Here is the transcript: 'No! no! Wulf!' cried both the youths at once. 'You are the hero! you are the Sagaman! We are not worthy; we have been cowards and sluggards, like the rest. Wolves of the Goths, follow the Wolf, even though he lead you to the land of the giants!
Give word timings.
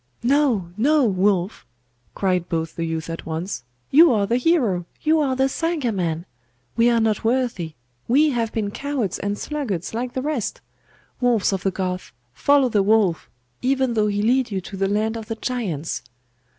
'No! 0.23 0.71
no! 0.77 1.05
Wulf!' 1.05 1.63
cried 2.15 2.49
both 2.49 2.75
the 2.75 2.85
youths 2.87 3.07
at 3.07 3.27
once. 3.27 3.63
'You 3.91 4.11
are 4.11 4.25
the 4.25 4.37
hero! 4.37 4.87
you 5.03 5.19
are 5.19 5.35
the 5.35 5.47
Sagaman! 5.47 6.25
We 6.75 6.89
are 6.89 6.99
not 6.99 7.23
worthy; 7.23 7.75
we 8.07 8.31
have 8.31 8.51
been 8.51 8.71
cowards 8.71 9.19
and 9.19 9.37
sluggards, 9.37 9.93
like 9.93 10.13
the 10.13 10.23
rest. 10.23 10.59
Wolves 11.19 11.53
of 11.53 11.61
the 11.61 11.69
Goths, 11.69 12.13
follow 12.33 12.67
the 12.67 12.81
Wolf, 12.81 13.29
even 13.61 13.93
though 13.93 14.07
he 14.07 14.23
lead 14.23 14.49
you 14.49 14.59
to 14.61 14.75
the 14.75 14.89
land 14.89 15.15
of 15.17 15.27
the 15.27 15.35
giants! 15.35 16.01